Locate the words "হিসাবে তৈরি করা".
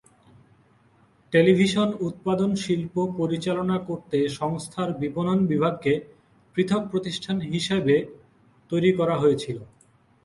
7.51-9.15